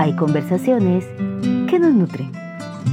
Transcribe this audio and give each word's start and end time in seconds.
Hay 0.00 0.16
conversaciones 0.16 1.04
que 1.68 1.78
nos 1.78 1.92
nutren. 1.92 2.32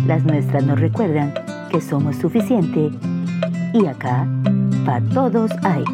Las 0.07 0.25
nuestras 0.25 0.65
nos 0.65 0.77
recuerdan 0.77 1.33
que 1.71 1.79
somos 1.79 2.17
suficiente 2.17 2.91
y 3.73 3.85
acá, 3.85 4.27
para 4.85 4.99
todos 5.07 5.49
hay. 5.63 5.85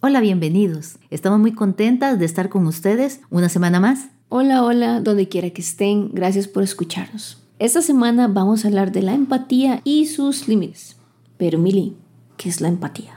Hola, 0.00 0.20
bienvenidos. 0.20 0.98
Estamos 1.08 1.40
muy 1.40 1.52
contentas 1.52 2.18
de 2.18 2.26
estar 2.26 2.50
con 2.50 2.66
ustedes 2.66 3.22
una 3.30 3.48
semana 3.48 3.80
más. 3.80 4.10
Hola, 4.28 4.62
hola, 4.62 5.00
donde 5.00 5.26
quiera 5.26 5.48
que 5.48 5.62
estén, 5.62 6.10
gracias 6.12 6.48
por 6.48 6.62
escucharnos. 6.62 7.42
Esta 7.58 7.80
semana 7.80 8.28
vamos 8.28 8.62
a 8.62 8.68
hablar 8.68 8.92
de 8.92 9.00
la 9.00 9.14
empatía 9.14 9.80
y 9.84 10.04
sus 10.04 10.48
límites. 10.48 10.98
Pero 11.38 11.58
Mili, 11.58 11.96
¿qué 12.36 12.50
es 12.50 12.60
la 12.60 12.68
empatía? 12.68 13.13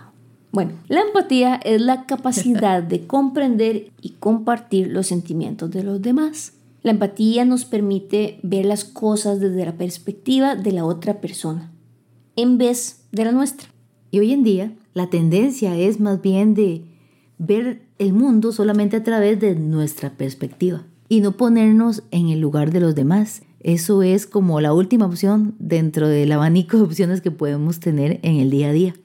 Bueno, 0.58 0.72
la 0.88 1.02
empatía 1.02 1.58
es 1.64 1.82
la 1.82 2.08
capacidad 2.08 2.82
de 2.82 3.02
comprender 3.06 3.92
y 4.02 4.14
compartir 4.14 4.88
los 4.88 5.06
sentimientos 5.06 5.70
de 5.70 5.84
los 5.84 6.02
demás. 6.02 6.54
La 6.82 6.90
empatía 6.90 7.46
nos 7.46 7.64
permite 7.64 8.40
ver 8.42 8.66
las 8.66 8.84
cosas 8.84 9.40
desde 9.40 9.64
la 9.64 9.78
perspectiva 9.78 10.56
de 10.56 10.72
la 10.72 10.84
otra 10.84 11.22
persona, 11.22 11.72
en 12.36 12.58
vez 12.58 13.02
de 13.12 13.26
la 13.26 13.34
nuestra. 13.34 13.68
Y 14.10 14.18
hoy 14.18 14.34
en 14.34 14.44
día, 14.44 14.74
la 14.96 15.12
tendencia 15.12 15.78
es 15.78 16.00
más 16.00 16.24
bien 16.24 16.56
de 16.56 16.86
ver 17.38 17.84
el 18.00 18.14
mundo 18.14 18.52
solamente 18.52 18.98
a 18.98 19.04
través 19.04 19.40
de 19.40 19.54
nuestra 19.54 20.10
perspectiva 20.18 20.82
y 21.08 21.22
no 21.22 21.34
ponernos 21.34 22.02
en 22.10 22.30
el 22.30 22.40
lugar 22.40 22.72
de 22.72 22.80
los 22.80 22.96
demás. 22.96 23.44
Eso 23.60 24.02
es 24.02 24.26
como 24.26 24.60
la 24.60 24.74
última 24.74 25.05
opción 25.05 25.54
dentro 25.60 26.08
del 26.08 26.32
abanico 26.32 26.78
de 26.78 26.84
opciones 26.84 27.22
que 27.22 27.30
podemos 27.30 27.80
tener 27.80 28.20
en 28.24 28.38
el 28.38 28.50
día 28.50 28.70
a 28.70 28.74
día. 28.74 28.96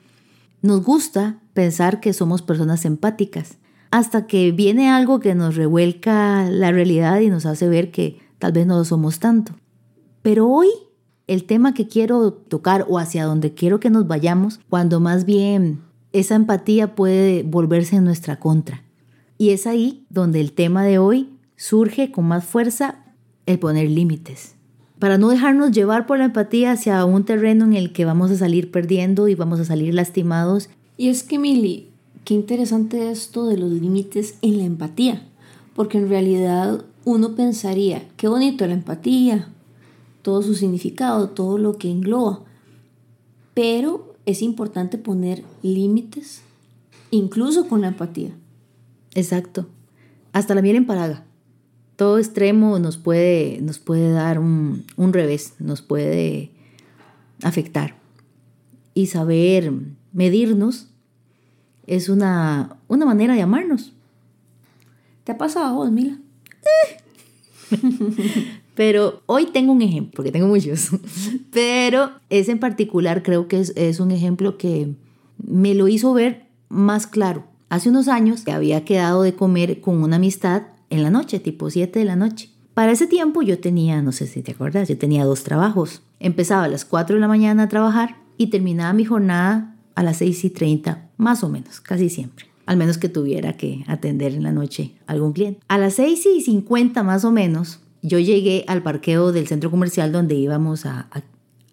Nos 0.62 0.82
gusta 0.84 1.41
pensar 1.54 2.00
que 2.00 2.12
somos 2.12 2.42
personas 2.42 2.84
empáticas, 2.84 3.58
hasta 3.90 4.26
que 4.26 4.52
viene 4.52 4.88
algo 4.88 5.20
que 5.20 5.34
nos 5.34 5.56
revuelca 5.56 6.48
la 6.50 6.72
realidad 6.72 7.20
y 7.20 7.28
nos 7.28 7.46
hace 7.46 7.68
ver 7.68 7.90
que 7.90 8.20
tal 8.38 8.52
vez 8.52 8.66
no 8.66 8.78
lo 8.78 8.84
somos 8.84 9.18
tanto. 9.18 9.54
Pero 10.22 10.48
hoy 10.48 10.68
el 11.26 11.44
tema 11.44 11.74
que 11.74 11.88
quiero 11.88 12.32
tocar 12.32 12.86
o 12.88 12.98
hacia 12.98 13.24
donde 13.24 13.54
quiero 13.54 13.80
que 13.80 13.90
nos 13.90 14.06
vayamos, 14.06 14.60
cuando 14.68 15.00
más 15.00 15.24
bien 15.24 15.80
esa 16.12 16.34
empatía 16.34 16.94
puede 16.94 17.42
volverse 17.42 17.96
en 17.96 18.04
nuestra 18.04 18.38
contra. 18.38 18.82
Y 19.38 19.50
es 19.50 19.66
ahí 19.66 20.06
donde 20.10 20.40
el 20.40 20.52
tema 20.52 20.84
de 20.84 20.98
hoy 20.98 21.30
surge 21.56 22.10
con 22.10 22.26
más 22.26 22.44
fuerza 22.44 23.04
el 23.46 23.58
poner 23.58 23.90
límites 23.90 24.56
para 25.02 25.18
no 25.18 25.30
dejarnos 25.30 25.72
llevar 25.72 26.06
por 26.06 26.18
la 26.18 26.26
empatía 26.26 26.70
hacia 26.70 27.04
un 27.04 27.24
terreno 27.24 27.64
en 27.64 27.72
el 27.72 27.92
que 27.92 28.04
vamos 28.04 28.30
a 28.30 28.36
salir 28.36 28.70
perdiendo 28.70 29.26
y 29.26 29.34
vamos 29.34 29.58
a 29.58 29.64
salir 29.64 29.92
lastimados. 29.94 30.70
Y 30.96 31.08
es 31.08 31.22
que, 31.22 31.38
Mili, 31.38 31.88
qué 32.24 32.34
interesante 32.34 33.10
esto 33.10 33.46
de 33.46 33.56
los 33.56 33.70
límites 33.70 34.36
en 34.42 34.58
la 34.58 34.64
empatía, 34.64 35.26
porque 35.74 35.98
en 35.98 36.08
realidad 36.08 36.84
uno 37.04 37.34
pensaría, 37.34 38.08
qué 38.16 38.28
bonito 38.28 38.66
la 38.66 38.74
empatía, 38.74 39.48
todo 40.22 40.42
su 40.42 40.54
significado, 40.54 41.30
todo 41.30 41.58
lo 41.58 41.78
que 41.78 41.90
engloba, 41.90 42.42
pero 43.54 44.14
es 44.26 44.42
importante 44.42 44.98
poner 44.98 45.42
límites, 45.62 46.42
incluso 47.10 47.68
con 47.68 47.80
la 47.80 47.88
empatía. 47.88 48.30
Exacto. 49.14 49.66
Hasta 50.32 50.54
la 50.54 50.62
miel 50.62 50.76
en 50.76 50.86
paraga 50.86 51.24
todo 52.02 52.18
extremo 52.18 52.80
nos 52.80 52.96
puede, 52.96 53.60
nos 53.62 53.78
puede 53.78 54.10
dar 54.10 54.40
un, 54.40 54.84
revés, 54.96 55.54
nos 55.60 55.82
puede 55.82 56.50
afectar. 57.44 57.94
Y 58.92 59.06
saber 59.06 59.72
medirnos 60.12 60.88
es 61.86 62.08
una, 62.08 62.76
una 62.88 63.04
manera 63.04 63.34
de 63.34 63.42
amarnos. 63.42 63.92
¿Te 65.24 65.32
ha 65.32 65.38
pasado 65.38 65.66
a 65.66 65.72
vos, 65.72 65.90
Mila? 65.90 66.18
Pero 68.74 69.22
hoy 69.26 69.46
tengo 69.46 69.72
un 69.72 69.82
ejemplo, 69.82 70.12
porque 70.16 70.32
tengo 70.32 70.46
muchos. 70.46 70.90
Pero 71.52 72.10
ese 72.30 72.52
en 72.52 72.58
particular 72.58 73.22
creo 73.22 73.48
que 73.48 73.60
es, 73.60 73.72
es, 73.76 74.00
un 74.00 74.10
ejemplo 74.10 74.56
que 74.58 74.94
me 75.44 75.74
lo 75.74 75.88
hizo 75.88 76.12
ver 76.12 76.46
más 76.68 77.06
claro. 77.06 77.44
Hace 77.68 77.88
unos 77.88 78.08
años 78.08 78.42
que 78.42 78.52
había 78.52 78.84
quedado 78.84 79.22
de 79.22 79.34
comer 79.34 79.80
con 79.80 80.02
una 80.02 80.16
amistad 80.16 80.62
en 80.90 81.02
la 81.02 81.10
noche, 81.10 81.38
tipo 81.38 81.70
7 81.70 81.98
de 81.98 82.04
la 82.04 82.16
noche. 82.16 82.50
Para 82.74 82.92
ese 82.92 83.06
tiempo 83.06 83.42
yo 83.42 83.58
tenía, 83.58 84.00
no 84.02 84.12
sé 84.12 84.26
si 84.26 84.42
te 84.42 84.52
acuerdas, 84.52 84.88
yo 84.88 84.96
tenía 84.96 85.24
dos 85.24 85.42
trabajos. 85.42 86.02
Empezaba 86.20 86.64
a 86.64 86.68
las 86.68 86.84
4 86.84 87.16
de 87.16 87.20
la 87.20 87.28
mañana 87.28 87.64
a 87.64 87.68
trabajar 87.68 88.16
y 88.38 88.48
terminaba 88.48 88.92
mi 88.92 89.04
jornada 89.04 89.72
a 89.94 90.02
las 90.02 90.18
6 90.18 90.44
y 90.44 90.50
30, 90.50 91.10
más 91.16 91.44
o 91.44 91.48
menos, 91.48 91.80
casi 91.80 92.08
siempre. 92.08 92.46
Al 92.66 92.76
menos 92.76 92.98
que 92.98 93.08
tuviera 93.08 93.56
que 93.56 93.84
atender 93.88 94.34
en 94.34 94.42
la 94.42 94.52
noche 94.52 94.94
algún 95.06 95.32
cliente. 95.32 95.60
A 95.68 95.78
las 95.78 95.94
6 95.94 96.26
y 96.26 96.40
50 96.40 97.02
más 97.02 97.24
o 97.24 97.32
menos, 97.32 97.80
yo 98.02 98.18
llegué 98.18 98.64
al 98.68 98.82
parqueo 98.82 99.32
del 99.32 99.48
centro 99.48 99.70
comercial 99.70 100.12
donde 100.12 100.34
íbamos 100.34 100.86
a, 100.86 101.08
a, 101.10 101.22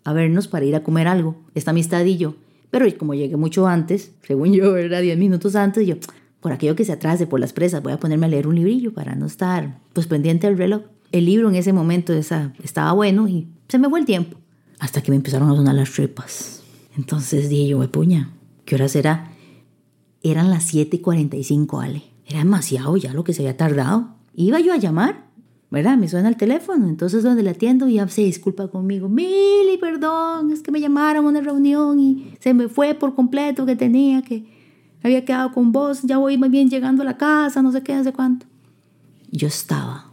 a 0.04 0.14
vernos 0.14 0.48
para 0.48 0.66
ir 0.66 0.76
a 0.76 0.84
comer 0.84 1.08
algo, 1.08 1.36
esta 1.56 1.72
amistad 1.72 2.04
y 2.06 2.18
yo. 2.18 2.36
Pero 2.72 2.86
como 2.98 3.14
llegué 3.14 3.36
mucho 3.36 3.68
antes, 3.68 4.12
según 4.26 4.54
yo, 4.54 4.78
era 4.78 5.00
10 5.00 5.18
minutos 5.18 5.56
antes, 5.56 5.88
yo, 5.88 5.96
por 6.40 6.52
aquello 6.52 6.76
que 6.76 6.86
se 6.86 6.92
atrase 6.92 7.28
por 7.28 7.40
las 7.40 7.54
presas, 7.54 7.84
voy 7.84 7.94
a 7.94 8.00
ponerme 8.00 8.26
a 8.26 8.30
leer 8.30 8.48
un 8.48 8.56
librillo 8.56 8.94
para 8.94 9.16
no 9.16 9.26
estar 9.26 9.80
pues 9.94 10.08
pendiente 10.08 10.48
del 10.48 10.58
reloj. 10.58 10.84
El 11.12 11.26
libro 11.26 11.50
en 11.50 11.56
ese 11.56 11.74
momento 11.74 12.14
esa, 12.14 12.54
estaba 12.64 12.92
bueno 12.94 13.28
y 13.28 13.48
se 13.68 13.80
me 13.80 13.90
fue 13.90 14.00
el 14.00 14.06
tiempo. 14.06 14.38
Hasta 14.80 15.02
que 15.02 15.12
me 15.12 15.18
empezaron 15.18 15.50
a 15.50 15.56
sonar 15.56 15.76
las 15.76 15.92
tripas. 15.92 16.64
Entonces 17.00 17.48
dije 17.48 17.70
yo, 17.70 17.92
puña, 17.92 18.34
¿qué 18.66 18.76
hora 18.76 18.90
será? 18.90 19.32
Eran 20.22 20.50
las 20.50 20.74
7:45, 20.74 21.82
Ale. 21.82 22.04
Era 22.28 22.40
demasiado 22.40 22.98
ya 22.98 23.14
lo 23.14 23.24
que 23.24 23.32
se 23.32 23.42
había 23.42 23.56
tardado. 23.56 24.16
Iba 24.36 24.60
yo 24.60 24.74
a 24.74 24.78
llamar, 24.78 25.24
¿verdad? 25.72 25.98
Me 25.98 26.10
suena 26.10 26.28
el 26.28 26.36
teléfono. 26.36 26.90
Entonces 26.90 27.24
donde 27.24 27.42
le 27.42 27.52
atiendo 27.52 27.88
ya 27.88 28.06
se 28.10 28.24
disculpa 28.24 28.68
conmigo. 28.68 29.08
Mili, 29.08 29.78
perdón, 29.80 30.52
es 30.52 30.62
que 30.62 30.74
me 30.74 30.82
llamaron 30.82 31.26
a 31.26 31.30
una 31.30 31.40
reunión 31.40 32.02
y 32.02 32.34
se 32.42 32.54
me 32.54 32.68
fue 32.68 32.96
por 32.96 33.16
completo 33.16 33.66
que 33.66 33.78
tenía 33.78 34.22
que 34.22 34.44
había 35.02 35.24
quedado 35.24 35.54
con 35.54 35.72
vos, 35.72 36.02
ya 36.04 36.18
voy 36.18 36.38
más 36.38 36.52
bien 36.52 36.70
llegando 36.70 37.04
a 37.04 37.06
la 37.06 37.16
casa, 37.16 37.62
no 37.62 37.72
sé 37.72 37.82
qué, 37.82 37.96
no 37.96 38.04
sé 38.04 38.12
cuánto. 38.12 38.46
Yo 39.32 39.48
estaba, 39.48 40.12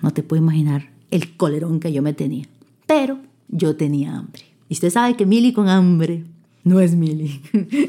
no 0.00 0.10
te 0.10 0.22
puedo 0.22 0.42
imaginar 0.42 0.88
el 1.10 1.36
colerón 1.36 1.80
que 1.80 1.92
yo 1.92 2.00
me 2.00 2.14
tenía, 2.14 2.46
pero 2.86 3.18
yo 3.48 3.76
tenía 3.76 4.16
hambre. 4.16 4.53
Y 4.68 4.74
usted 4.74 4.90
sabe 4.90 5.16
que 5.16 5.26
Mili 5.26 5.52
con 5.52 5.68
hambre 5.68 6.24
no 6.64 6.80
es 6.80 6.94
Mili. 6.94 7.40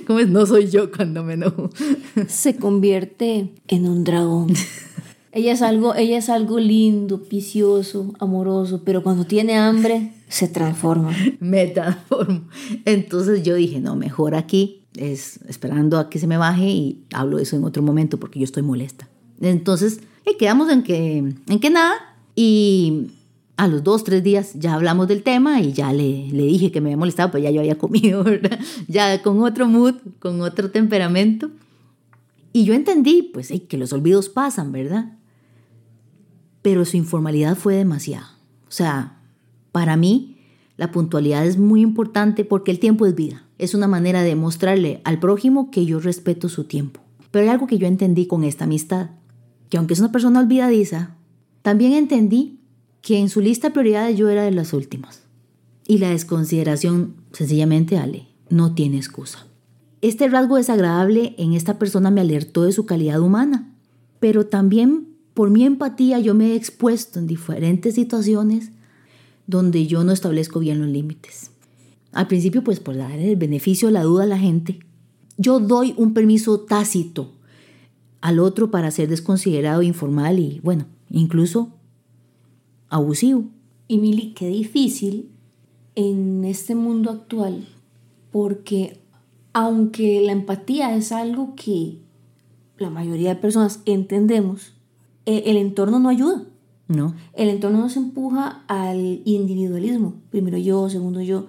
¿Cómo 0.08 0.20
es? 0.20 0.30
No 0.30 0.46
soy 0.46 0.70
yo 0.70 0.92
cuando 0.92 1.24
me 1.24 1.34
enojo. 1.34 1.70
Se 2.28 2.58
convierte 2.58 3.54
en 3.68 3.88
un 3.88 4.04
dragón. 4.04 4.54
Ella 5.32 5.52
es 5.52 5.62
algo, 5.62 5.96
ella 5.96 6.18
es 6.18 6.30
algo 6.30 6.60
lindo, 6.60 7.22
vicioso, 7.30 8.14
amoroso, 8.20 8.84
pero 8.86 9.04
cuando 9.04 9.26
tiene 9.26 9.58
hambre 9.58 10.14
se 10.30 10.48
transforma. 10.48 11.14
Me 11.40 11.68
transformo. 11.68 12.42
Entonces 12.86 13.44
yo 13.44 13.56
dije, 13.56 13.80
no, 13.80 13.96
mejor 13.96 14.36
aquí 14.36 14.84
es 14.96 15.40
esperando 15.48 15.98
a 15.98 16.10
que 16.10 16.20
se 16.20 16.28
me 16.28 16.38
baje 16.38 16.68
y 16.68 17.06
hablo 17.14 17.38
de 17.38 17.44
eso 17.44 17.58
en 17.58 17.66
otro 17.66 17.84
momento 17.84 18.18
porque 18.18 18.40
yo 18.40 18.46
estoy 18.46 18.64
molesta. 18.64 19.10
Entonces, 19.42 20.00
eh, 20.26 20.38
quedamos 20.38 20.72
en 20.72 20.84
que, 20.84 21.18
en 21.18 21.60
que 21.60 21.70
nada 21.70 21.96
y 22.36 23.08
a 23.58 23.68
los 23.68 23.84
dos, 23.84 24.04
tres 24.04 24.24
días 24.24 24.54
ya 24.56 24.74
hablamos 24.74 25.08
del 25.08 25.24
tema 25.24 25.62
y 25.62 25.72
ya 25.72 25.94
le, 25.94 26.28
le 26.30 26.44
dije 26.44 26.72
que 26.72 26.82
me 26.82 26.90
había 26.90 26.98
molestado, 26.98 27.32
pues 27.32 27.44
ya 27.44 27.52
yo 27.52 27.62
había 27.62 27.78
comido, 27.78 28.24
¿verdad? 28.26 28.60
Ya 28.88 29.22
con 29.22 29.42
otro 29.44 29.68
mood, 29.68 29.96
con 30.20 30.42
otro 30.42 30.72
temperamento. 30.72 31.50
Y 32.52 32.64
yo 32.64 32.74
entendí, 32.74 33.22
pues, 33.34 33.52
que 33.68 33.78
los 33.78 33.92
olvidos 33.92 34.30
pasan, 34.30 34.72
¿verdad? 34.72 35.18
Pero 36.62 36.86
su 36.86 36.98
informalidad 36.98 37.58
fue 37.58 37.76
demasiado. 37.76 38.28
O 38.68 38.72
sea, 38.72 39.20
para 39.72 39.98
mí, 39.98 40.38
la 40.78 40.92
puntualidad 40.92 41.46
es 41.46 41.58
muy 41.58 41.82
importante 41.82 42.46
porque 42.46 42.72
el 42.72 42.80
tiempo 42.80 43.06
es 43.06 43.16
vida 43.16 43.46
es 43.58 43.74
una 43.74 43.88
manera 43.88 44.24
de 44.24 44.36
mostrarle 44.36 45.02
al 45.04 45.20
prójimo 45.20 45.72
que 45.72 45.86
yo 45.86 46.00
respeto 46.00 46.50
su 46.50 46.66
tiempo. 46.66 47.02
Pero 47.32 47.44
hay 47.44 47.50
algo 47.50 47.68
que 47.68 47.78
yo 47.78 47.88
entendí 47.88 48.28
con 48.28 48.44
esta 48.44 48.66
amistad, 48.66 49.12
que 49.70 49.78
aunque 49.78 49.94
es 49.94 50.00
una 50.00 50.12
persona 50.12 50.40
olvidadiza, 50.40 51.16
también 51.62 51.94
entendí 51.94 52.60
que 53.06 53.20
en 53.20 53.30
su 53.30 53.40
lista 53.40 53.68
de 53.68 53.74
prioridades 53.76 54.18
yo 54.18 54.30
era 54.30 54.42
de 54.42 54.52
las 54.52 54.74
últimas. 54.74 55.22
Y 55.86 56.00
la 56.00 56.10
desconsideración, 56.10 57.14
sencillamente, 57.34 58.00
Ale, 58.00 58.26
no 58.50 58.74
tiene 58.74 58.98
excusa. 58.98 59.46
Este 60.02 60.28
rasgo 60.28 60.56
desagradable 60.56 61.36
en 61.38 61.54
esta 61.54 61.78
persona 61.78 62.10
me 62.10 62.22
alertó 62.22 62.64
de 62.64 62.72
su 62.72 62.88
calidad 62.88 63.22
humana, 63.22 63.72
pero 64.20 64.48
también 64.48 65.08
por 65.36 65.52
mi 65.52 65.66
empatía 65.66 66.18
yo 66.18 66.34
me 66.34 66.48
he 66.48 66.56
expuesto 66.56 67.20
en 67.20 67.28
diferentes 67.28 67.94
situaciones 67.94 68.72
donde 69.46 69.86
yo 69.86 70.04
no 70.04 70.12
establezco 70.12 70.60
bien 70.60 70.82
los 70.82 70.90
límites. 70.90 71.52
Al 72.12 72.26
principio, 72.26 72.64
pues 72.64 72.80
por 72.80 72.98
dar 72.98 73.12
el 73.12 73.36
beneficio 73.36 73.90
de 73.90 73.94
la 73.94 74.02
duda 74.02 74.24
a 74.24 74.28
la 74.28 74.40
gente, 74.40 74.80
yo 75.38 75.60
doy 75.60 75.94
un 75.98 76.16
permiso 76.16 76.62
tácito 76.62 77.34
al 78.22 78.40
otro 78.40 78.72
para 78.72 78.90
ser 78.90 79.10
desconsiderado, 79.10 79.84
informal 79.84 80.40
y, 80.40 80.60
bueno, 80.64 80.88
incluso 81.12 81.76
abusivo. 82.90 83.46
Y 83.88 83.98
Mili, 83.98 84.34
qué 84.34 84.48
difícil 84.48 85.30
en 85.96 86.44
este 86.46 86.76
mundo 86.76 87.12
actual, 87.12 87.68
porque 88.32 89.00
aunque 89.54 90.22
la 90.22 90.34
empatía 90.34 90.96
es 90.96 91.12
algo 91.12 91.56
que 91.56 92.00
la 92.78 92.90
mayoría 92.90 93.30
de 93.30 93.36
personas 93.36 93.82
entendemos, 93.86 94.74
e, 95.26 95.44
el 95.46 95.58
entorno 95.58 96.00
no 96.00 96.10
ayuda. 96.10 96.44
No. 96.88 97.16
El 97.34 97.50
entorno 97.50 97.80
nos 97.80 97.98
empuja 97.98 98.64
al 98.68 99.22
individualismo. 99.26 100.16
Primero 100.30 100.58
yo, 100.58 100.88
segundo 100.90 101.22
yo. 101.22 101.48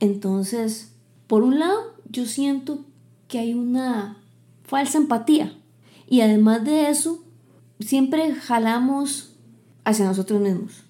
Entonces, 0.00 0.94
por 1.26 1.42
un 1.42 1.58
lado, 1.58 1.78
yo 2.10 2.24
siento 2.24 2.84
que 3.26 3.38
hay 3.38 3.54
una 3.54 4.18
falsa 4.64 4.98
empatía. 4.98 5.52
Y 6.08 6.22
además 6.22 6.64
de 6.64 6.88
eso, 6.88 7.22
siempre 7.80 8.34
jalamos 8.34 9.34
hacia 9.88 10.04
nosotros 10.04 10.40
mismos. 10.40 10.84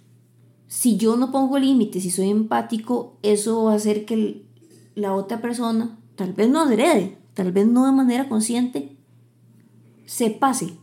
Si 0.66 0.96
yo 0.96 1.16
no 1.16 1.30
pongo 1.30 1.58
límites, 1.58 2.02
si 2.02 2.10
soy 2.10 2.30
empático, 2.30 3.16
eso 3.22 3.64
va 3.64 3.72
a 3.72 3.76
hacer 3.76 4.04
que 4.04 4.42
la 4.94 5.14
otra 5.14 5.40
persona, 5.40 5.98
tal 6.16 6.32
vez 6.32 6.50
no 6.50 6.60
adrede, 6.60 7.16
tal 7.34 7.52
vez 7.52 7.66
no 7.66 7.86
de 7.86 7.92
manera 7.92 8.28
consciente, 8.28 8.96
se 10.04 10.30
pase. 10.30 10.74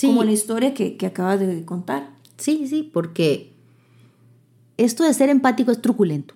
Como 0.00 0.22
la 0.22 0.30
historia 0.30 0.74
que, 0.74 0.96
que 0.96 1.06
acabas 1.06 1.40
de 1.40 1.64
contar. 1.64 2.14
Sí, 2.36 2.68
sí, 2.68 2.88
porque 2.92 3.52
esto 4.76 5.02
de 5.02 5.14
ser 5.14 5.30
empático 5.30 5.72
es 5.72 5.82
truculento. 5.82 6.34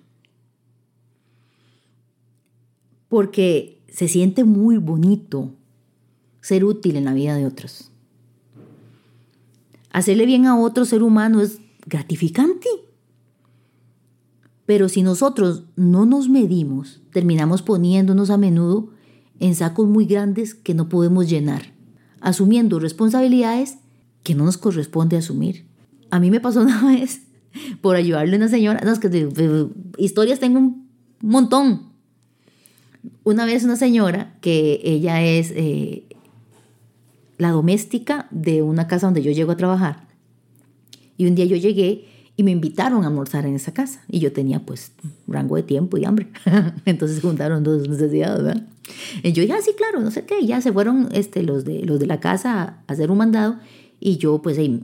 Porque 3.07 3.81
se 3.87 4.07
siente 4.07 4.43
muy 4.43 4.77
bonito 4.77 5.53
ser 6.41 6.65
útil 6.65 6.97
en 6.97 7.05
la 7.05 7.13
vida 7.13 7.37
de 7.37 7.45
otros. 7.45 7.92
Hacerle 9.93 10.25
bien 10.25 10.47
a 10.47 10.59
otro 10.59 10.85
ser 10.85 11.03
humano 11.03 11.39
es 11.39 11.59
gratificante. 11.85 12.67
Pero 14.65 14.89
si 14.89 15.03
nosotros 15.03 15.65
no 15.75 16.05
nos 16.05 16.29
medimos, 16.29 17.01
terminamos 17.11 17.61
poniéndonos 17.61 18.29
a 18.29 18.37
menudo 18.37 18.89
en 19.39 19.55
sacos 19.55 19.87
muy 19.87 20.05
grandes 20.05 20.55
que 20.55 20.73
no 20.73 20.89
podemos 20.89 21.29
llenar, 21.29 21.73
asumiendo 22.21 22.79
responsabilidades 22.79 23.77
que 24.23 24.35
no 24.35 24.45
nos 24.45 24.57
corresponde 24.57 25.17
asumir. 25.17 25.65
A 26.09 26.19
mí 26.19 26.31
me 26.31 26.39
pasó 26.39 26.61
una 26.63 26.83
vez 26.87 27.21
por 27.81 27.95
ayudarle 27.95 28.35
a 28.35 28.37
una 28.37 28.47
señora, 28.47 28.81
no, 28.83 28.91
es 28.91 28.99
que 28.99 29.69
historias 29.97 30.39
tengo 30.39 30.59
un 30.59 30.89
montón. 31.21 31.93
Una 33.23 33.45
vez 33.45 33.63
una 33.63 33.75
señora 33.75 34.37
que 34.41 34.79
ella 34.83 35.21
es 35.21 35.51
eh, 35.51 36.05
la 37.37 37.51
doméstica 37.51 38.27
de 38.31 38.61
una 38.61 38.87
casa 38.87 39.07
donde 39.07 39.21
yo 39.21 39.31
llego 39.31 39.51
a 39.51 39.57
trabajar. 39.57 40.07
Y 41.17 41.27
un 41.27 41.35
día 41.35 41.45
yo 41.45 41.55
llegué 41.55 42.05
y 42.35 42.43
me 42.43 42.51
invitaron 42.51 43.03
a 43.03 43.07
almorzar 43.07 43.45
en 43.45 43.55
esa 43.55 43.73
casa. 43.73 44.01
Y 44.07 44.19
yo 44.19 44.31
tenía 44.31 44.59
pues 44.65 44.93
rango 45.27 45.55
de 45.55 45.63
tiempo 45.63 45.97
y 45.97 46.05
hambre. 46.05 46.27
Entonces 46.85 47.21
juntaron 47.21 47.63
dos 47.63 47.87
necesidades, 47.87 48.43
¿verdad? 48.43 48.67
Y 49.21 49.31
yo 49.31 49.41
dije, 49.41 49.53
ah, 49.53 49.61
sí, 49.63 49.71
claro, 49.77 49.99
no 49.99 50.11
sé 50.11 50.25
qué. 50.25 50.45
ya 50.45 50.61
se 50.61 50.73
fueron 50.73 51.09
este, 51.11 51.43
los, 51.43 51.65
de, 51.65 51.83
los 51.83 51.99
de 51.99 52.07
la 52.07 52.19
casa 52.19 52.61
a 52.61 52.91
hacer 52.91 53.11
un 53.11 53.17
mandado. 53.17 53.57
Y 53.99 54.17
yo 54.17 54.41
pues 54.41 54.57
ahí 54.57 54.83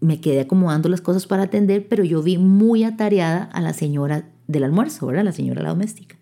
me 0.00 0.20
quedé 0.20 0.40
acomodando 0.40 0.88
las 0.88 1.00
cosas 1.00 1.26
para 1.26 1.44
atender, 1.44 1.88
pero 1.88 2.04
yo 2.04 2.22
vi 2.22 2.38
muy 2.38 2.84
atareada 2.84 3.44
a 3.44 3.60
la 3.60 3.72
señora 3.72 4.30
del 4.46 4.64
almuerzo, 4.64 5.06
¿verdad? 5.06 5.24
La 5.24 5.32
señora 5.32 5.62
la 5.62 5.70
doméstica. 5.70 6.16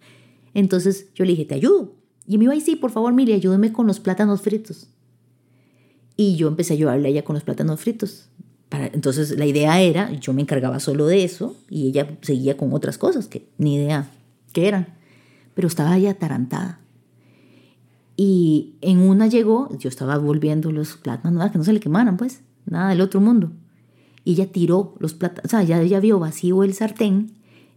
Entonces 0.55 1.09
yo 1.15 1.25
le 1.25 1.33
dije, 1.33 1.45
te 1.45 1.55
ayudo. 1.55 1.95
Y 2.27 2.39
me 2.39 2.45
iba, 2.45 2.59
sí, 2.61 2.77
por 2.77 2.91
favor, 2.91 3.13
Mili, 3.13 3.33
ayúdeme 3.33 3.73
con 3.73 3.87
los 3.87 4.01
plátanos 4.01 4.43
fritos. 4.43 4.89
Y 6.21 6.35
yo 6.35 6.49
empecé 6.49 6.73
a 6.73 6.77
ayudarle 6.77 7.07
a 7.07 7.11
ella 7.13 7.25
con 7.25 7.35
los 7.35 7.45
plátanos 7.45 7.81
fritos. 7.81 8.29
Para, 8.69 8.89
entonces 8.89 9.39
la 9.39 9.47
idea 9.47 9.81
era, 9.81 10.11
yo 10.13 10.33
me 10.33 10.43
encargaba 10.43 10.81
solo 10.81 11.07
de 11.07 11.23
eso 11.23 11.57
y 11.71 11.87
ella 11.87 12.19
seguía 12.23 12.57
con 12.57 12.75
otras 12.75 12.99
cosas 12.99 13.29
que 13.29 13.49
ni 13.57 13.77
idea 13.77 14.11
qué 14.53 14.67
eran. 14.67 14.89
Pero 15.55 15.69
estaba 15.69 15.97
ella 15.97 16.11
atarantada. 16.11 16.81
Y 18.17 18.75
en 18.81 18.99
una 18.99 19.29
llegó, 19.29 19.69
yo 19.79 19.89
estaba 19.89 20.19
volviendo 20.19 20.73
los 20.73 20.97
plátanos, 20.97 21.39
nada, 21.39 21.53
que 21.53 21.59
no 21.59 21.63
se 21.63 21.73
le 21.73 21.79
quemaran, 21.79 22.17
pues, 22.17 22.43
nada 22.67 22.89
del 22.89 23.01
otro 23.01 23.21
mundo. 23.21 23.53
Y 24.25 24.33
ella 24.33 24.51
tiró 24.51 24.97
los 24.99 25.15
plátanos, 25.15 25.45
o 25.45 25.49
sea, 25.49 25.63
ya, 25.63 25.81
ella 25.81 26.01
vio 26.01 26.19
vacío 26.19 26.65
el 26.65 26.75
sartén, 26.75 27.31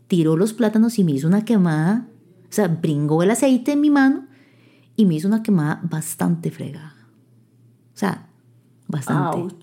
tiró 0.08 0.36
los 0.36 0.54
plátanos 0.54 0.98
y 0.98 1.04
me 1.04 1.12
hizo 1.12 1.28
una 1.28 1.46
quemada, 1.46 2.08
o 2.50 2.52
sea, 2.54 2.70
bringó 2.70 3.22
el 3.22 3.30
aceite 3.30 3.74
en 3.74 3.82
mi 3.82 3.92
mano 3.92 4.26
y 4.96 5.06
me 5.06 5.14
hizo 5.14 5.28
una 5.28 5.44
quemada 5.44 5.80
bastante 5.84 6.50
fregada. 6.50 7.08
O 7.94 7.98
sea, 7.98 8.31
bastante. 8.92 9.56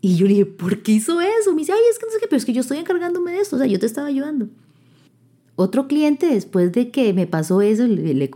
Y 0.00 0.16
yo 0.16 0.26
le 0.26 0.34
dije, 0.34 0.46
¿por 0.46 0.82
qué 0.82 0.92
hizo 0.92 1.20
eso? 1.20 1.52
Me 1.52 1.62
dice, 1.62 1.72
ay, 1.72 1.80
es 1.90 1.98
que 1.98 2.06
no 2.06 2.12
sé 2.12 2.18
qué, 2.20 2.26
pero 2.28 2.36
es 2.36 2.44
que 2.44 2.52
yo 2.52 2.60
estoy 2.60 2.78
encargándome 2.78 3.32
de 3.32 3.40
esto, 3.40 3.56
o 3.56 3.58
sea, 3.58 3.66
yo 3.66 3.80
te 3.80 3.86
estaba 3.86 4.06
ayudando. 4.06 4.48
Otro 5.56 5.88
cliente, 5.88 6.26
después 6.26 6.70
de 6.70 6.90
que 6.92 7.12
me 7.12 7.26
pasó 7.26 7.62
eso, 7.62 7.84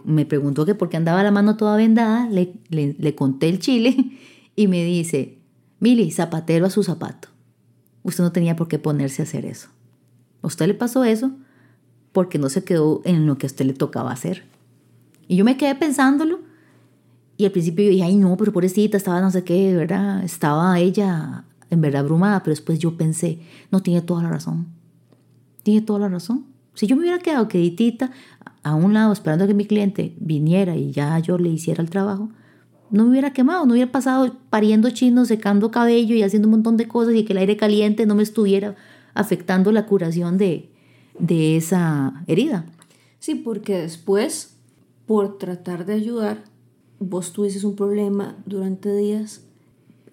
me 0.05 0.27
preguntó 0.27 0.67
que 0.67 0.75
por 0.75 0.89
qué 0.89 0.97
andaba 0.97 1.23
la 1.23 1.31
mano 1.31 1.57
toda 1.57 1.77
vendada, 1.77 2.29
le, 2.29 2.55
le, 2.69 3.15
conté 3.15 3.49
el 3.49 3.61
chile 3.61 4.19
y 4.57 4.67
me 4.67 4.85
dice, 4.85 5.39
Mili, 5.79 6.11
zapatero 6.11 6.67
a 6.67 6.71
su 6.71 6.83
zapato. 6.83 7.29
Usted 8.03 8.25
no 8.25 8.33
tenía 8.33 8.57
por 8.57 8.67
qué 8.67 8.81
ponerse 8.81 9.23
a 9.23 9.25
hacer 9.25 9.47
eso. 9.47 9.69
A 10.43 10.49
usted 10.49 10.67
le 10.67 10.75
pasó 10.75 11.05
eso 11.05 11.31
porque 12.11 12.39
no 12.39 12.49
se 12.49 12.65
quedó 12.65 13.03
en 13.05 13.27
lo 13.27 13.39
que 13.39 13.47
a 13.47 13.51
usted 13.51 13.67
le 13.67 13.73
tocaba 13.73 14.11
hacer. 14.11 14.45
Y 15.29 15.37
yo 15.37 15.45
me 15.45 15.57
quedé 15.57 15.77
pensándolo 15.77 16.41
y 17.43 17.47
al 17.47 17.53
principio 17.53 17.85
yo 17.85 17.91
dije, 17.91 18.05
ay 18.05 18.17
no, 18.17 18.37
pero 18.37 18.53
pobrecita, 18.53 18.97
estaba 18.97 19.21
no 19.21 19.31
sé 19.31 19.45
qué, 19.45 19.75
¿verdad? 19.75 20.23
Estaba 20.25 20.79
ella 20.79 21.45
en 21.71 21.81
verdad 21.81 22.03
abrumada, 22.03 22.43
pero 22.43 22.53
después 22.53 22.79
yo 22.79 22.97
pensé, 22.97 23.41
no, 23.71 23.81
tiene 23.81 24.03
toda 24.03 24.23
la 24.23 24.31
razón. 24.31 24.67
Tiene 25.63 25.81
toda 25.81 26.01
la 26.01 26.09
razón. 26.09 26.47
Si 26.75 26.87
yo 26.87 26.97
me 26.97 27.03
hubiera 27.03 27.19
quedado 27.19 27.49
queditita 27.49 28.11
a 28.63 28.75
un 28.75 28.95
lado 28.95 29.13
esperando 29.13 29.45
a 29.45 29.49
que 29.49 29.55
mi 29.55 29.67
cliente 29.67 30.15
viniera 30.19 30.77
y 30.77 30.93
ya 30.93 31.19
yo 31.19 31.39
le 31.39 31.49
hiciera 31.49 31.83
el 31.83 31.91
trabajo, 31.91 32.31
no 32.91 33.05
me 33.05 33.11
hubiera 33.11 33.33
quemado, 33.33 33.65
no 33.67 33.73
hubiera 33.73 33.91
pasado 33.91 34.37
pariendo 34.51 34.91
chinos, 34.91 35.29
secando 35.29 35.71
cabello 35.71 36.15
y 36.15 36.23
haciendo 36.23 36.47
un 36.47 36.53
montón 36.53 36.77
de 36.77 36.87
cosas 36.87 37.15
y 37.15 37.25
que 37.25 37.33
el 37.33 37.39
aire 37.39 37.57
caliente 37.57 38.07
no 38.07 38.15
me 38.15 38.23
estuviera 38.23 38.77
afectando 39.15 39.73
la 39.73 39.87
curación 39.87 40.39
de, 40.39 40.71
de 41.19 41.57
esa 41.57 42.23
herida. 42.27 42.67
Sí, 43.19 43.35
porque 43.35 43.79
después, 43.79 44.57
por 45.07 45.39
tratar 45.39 45.87
de 45.87 45.95
ayudar, 45.95 46.45
vos 47.03 47.33
tuvieses 47.33 47.65
un 47.65 47.75
problema 47.75 48.37
durante 48.47 48.95
días 48.95 49.43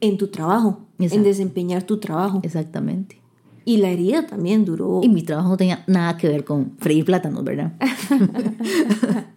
en 0.02 0.18
tu 0.18 0.28
trabajo, 0.28 0.80
en 0.98 1.24
desempeñar 1.24 1.84
tu 1.84 2.00
trabajo. 2.00 2.42
Exactamente. 2.44 3.20
Y 3.66 3.78
la 3.78 3.90
herida 3.90 4.26
también 4.26 4.66
duró. 4.66 5.02
Y 5.04 5.10
mi 5.10 5.22
trabajo 5.22 5.50
no 5.50 5.58
tenía 5.58 5.84
nada 5.88 6.18
que 6.18 6.28
ver 6.28 6.44
con 6.44 6.72
freír 6.80 7.06
plátanos, 7.06 7.44
¿verdad? 7.44 7.74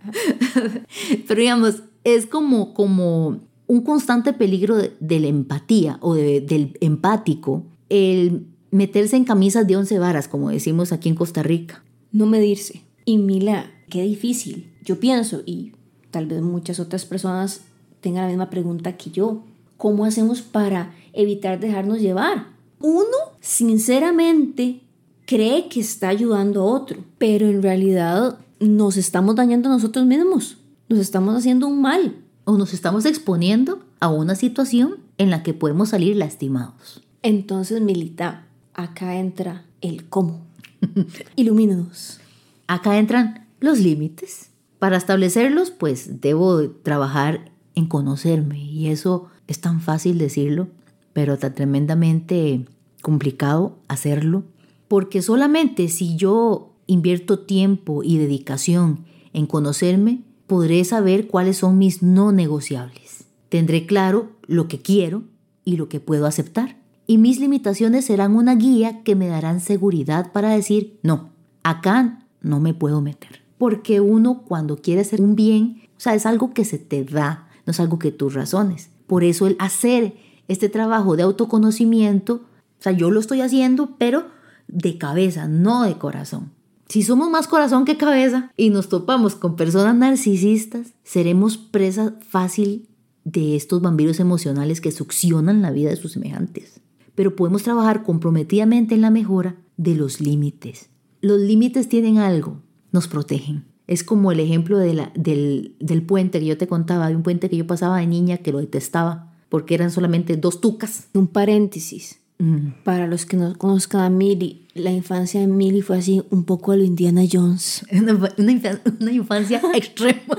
Pero 1.29 1.41
digamos, 1.41 1.83
es 2.05 2.27
como, 2.27 2.73
como 2.73 3.41
un 3.67 3.81
constante 3.83 4.33
peligro 4.33 4.77
de, 4.77 5.21
la 5.21 5.27
empatía 5.27 5.99
o 6.01 6.15
del 6.15 6.77
empático 6.81 7.65
el 7.89 8.47
meterse 8.71 9.17
en 9.17 9.25
camisas 9.25 9.67
de 9.67 9.77
once 9.77 9.99
varas, 9.99 10.29
como 10.29 10.49
decimos 10.49 10.93
aquí 10.93 11.11
en 11.11 11.15
Costa 11.15 11.43
Rica. 11.43 11.85
No 12.11 12.27
medirse. 12.27 12.83
Y 13.05 13.19
Mila, 13.19 13.71
qué 13.91 14.03
difícil. 14.03 14.73
Yo 14.83 14.99
pienso, 14.99 15.43
y 15.45 15.73
tal 16.13 16.27
vez 16.27 16.41
muchas 16.41 16.79
otras 16.79 17.05
personas 17.05 17.63
tengan 18.01 18.23
la 18.23 18.29
misma 18.29 18.51
pregunta 18.51 18.97
que 18.97 19.11
yo. 19.11 19.43
¿Cómo 19.77 20.05
hacemos 20.05 20.43
para 20.43 20.95
evitar 21.13 21.59
dejarnos 21.59 22.01
llevar? 22.01 22.47
Uno, 22.79 23.17
sinceramente, 23.41 24.81
cree 25.27 25.69
que 25.69 25.81
está 25.81 26.09
ayudando 26.09 26.61
a 26.61 26.65
otro, 26.65 27.03
pero 27.19 27.49
en 27.49 27.63
realidad 27.63 28.39
nos 28.61 28.97
estamos 28.97 29.35
dañando 29.35 29.69
a 29.69 29.73
nosotros 29.73 30.07
mismos, 30.07 30.59
nos 30.89 31.01
estamos 31.01 31.35
haciendo 31.35 31.67
un 31.67 31.81
mal. 31.81 32.17
O 32.45 32.57
nos 32.57 32.75
estamos 32.75 33.07
exponiendo 33.07 33.81
a 34.01 34.09
una 34.09 34.35
situación 34.35 34.97
en 35.17 35.31
la 35.31 35.45
que 35.45 35.55
podemos 35.55 35.91
salir 35.91 36.17
lastimados. 36.17 37.03
Entonces, 37.23 37.81
Milita, 37.81 38.47
acá 38.75 39.17
entra 39.17 39.65
el 39.81 40.09
cómo. 40.09 40.41
Ilumínanos. 41.37 42.19
Acá 42.67 42.99
entran 42.99 43.47
los 43.61 43.79
límites. 43.79 44.49
Para 44.83 44.97
establecerlos, 44.97 45.71
pues 45.71 46.21
debo 46.21 46.69
trabajar 46.69 47.53
en 47.77 47.87
conocerme 47.87 48.59
y 48.65 48.89
eso 48.89 49.29
es 49.47 49.61
tan 49.61 49.81
fácil 49.81 50.19
decirlo, 50.19 50.67
pero 51.13 51.39
tan 51.39 51.55
tremendamente 51.55 52.67
complicado 53.01 53.79
hacerlo, 53.87 54.43
porque 54.89 55.23
solamente 55.23 55.87
si 55.87 56.17
yo 56.17 56.73
invierto 56.89 57.39
tiempo 57.39 58.03
y 58.03 58.19
dedicación 58.19 59.05
en 59.33 59.47
conocerme, 59.47 60.25
podré 60.49 60.85
saber 60.85 61.29
cuáles 61.29 61.59
son 61.59 61.79
mis 61.79 62.03
no 62.03 62.33
negociables. 62.33 63.27
Tendré 63.51 63.87
claro 63.87 64.33
lo 64.49 64.67
que 64.67 64.81
quiero 64.81 65.23
y 65.65 65.77
lo 65.77 65.89
que 65.89 66.01
puedo 66.01 66.27
aceptar. 66.27 66.77
Y 67.07 67.19
mis 67.19 67.39
limitaciones 67.39 68.07
serán 68.07 68.35
una 68.35 68.57
guía 68.57 69.05
que 69.05 69.15
me 69.15 69.29
darán 69.29 69.61
seguridad 69.61 70.33
para 70.33 70.51
decir, 70.51 70.99
no, 71.05 71.31
acá 71.63 72.27
no 72.41 72.59
me 72.59 72.75
puedo 72.75 73.01
meter 73.01 73.42
porque 73.63 74.01
uno 74.01 74.43
cuando 74.43 74.79
quiere 74.79 75.03
hacer 75.03 75.21
un 75.21 75.37
bien, 75.37 75.83
o 75.97 76.01
sea, 76.01 76.17
es 76.17 76.27
algo 76.27 76.53
que 76.53 76.65
se 76.65 76.81
te 76.81 77.05
da, 77.05 77.49
no 77.65 77.71
es 77.71 77.79
algo 77.79 77.97
que 77.97 78.11
tú 78.11 78.29
razones. 78.29 78.91
Por 79.07 79.23
eso 79.23 79.47
el 79.47 79.55
hacer 79.61 80.17
este 80.49 80.69
trabajo 80.69 81.15
de 81.15 81.23
autoconocimiento, 81.23 82.35
o 82.35 82.83
sea, 82.83 82.91
yo 82.91 83.13
lo 83.13 83.21
estoy 83.21 83.41
haciendo, 83.41 83.95
pero 83.99 84.27
de 84.67 84.99
cabeza, 84.99 85.47
no 85.47 85.85
de 85.85 85.97
corazón. 85.97 86.51
Si 86.89 87.05
somos 87.05 87.31
más 87.31 87.47
corazón 87.47 87.85
que 87.85 87.97
cabeza 87.97 88.51
y 88.57 88.71
nos 88.71 88.89
topamos 88.89 89.37
con 89.37 89.55
personas 89.55 89.95
narcisistas, 89.95 90.95
seremos 91.05 91.57
presa 91.57 92.15
fácil 92.29 92.89
de 93.23 93.55
estos 93.55 93.81
vampiros 93.81 94.19
emocionales 94.19 94.81
que 94.81 94.91
succionan 94.91 95.63
la 95.63 95.71
vida 95.71 95.91
de 95.91 95.97
sus 95.97 96.15
semejantes. 96.15 96.81
Pero 97.15 97.37
podemos 97.37 97.63
trabajar 97.63 98.03
comprometidamente 98.03 98.97
en 98.97 99.03
la 99.03 99.11
mejora 99.11 99.55
de 99.77 99.95
los 99.95 100.21
límites. 100.21 100.91
Los 101.21 101.39
límites 101.39 101.89
tienen 101.89 102.19
algo, 102.19 102.62
nos 102.93 103.09
protegen. 103.09 103.65
Es 103.87 104.05
como 104.05 104.31
el 104.33 104.41
ejemplo 104.41 104.79
de 104.79 104.95
la, 104.95 105.13
del, 105.15 105.75
del 105.81 106.03
puente 106.03 106.39
que 106.39 106.47
yo 106.47 106.57
te 106.57 106.67
contaba, 106.69 107.09
de 107.09 107.17
un 107.17 107.23
puente 107.23 107.51
que 107.51 107.57
yo 107.57 107.67
pasaba 107.67 107.99
de 107.99 108.07
niña 108.07 108.39
que 108.39 108.53
lo 108.53 108.59
detestaba, 108.59 109.33
porque 109.49 109.75
eran 109.75 109.91
solamente 109.91 110.37
dos 110.37 110.61
tucas. 110.61 111.09
Un 111.15 111.27
paréntesis. 111.27 112.21
Mm. 112.39 112.69
Para 112.85 113.07
los 113.07 113.27
que 113.27 113.37
no 113.37 113.57
conozcan 113.59 114.01
a 114.03 114.11
Millie, 114.11 114.67
la 114.75 114.91
infancia 114.91 115.41
de 115.41 115.47
Millie 115.47 115.83
fue 115.83 115.99
así 115.99 116.23
un 116.31 116.45
poco 116.45 116.73
a 116.73 116.77
lo 116.77 116.85
Indiana 116.85 117.23
Jones. 117.31 117.85
Una, 117.93 118.13
una 118.15 118.53
infan- 118.53 118.81
una 119.01 119.13
infancia 119.13 119.61
extrema. 119.75 120.39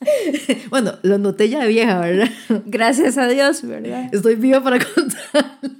bueno, 0.70 0.92
lo 1.02 1.18
noté 1.18 1.48
ya 1.48 1.60
de 1.62 1.68
vieja, 1.68 2.00
¿verdad? 2.00 2.30
Gracias 2.66 3.16
a 3.18 3.28
Dios, 3.28 3.62
¿verdad? 3.62 4.08
Estoy 4.12 4.34
viva 4.36 4.62
para 4.62 4.78
contarlo. 4.78 5.70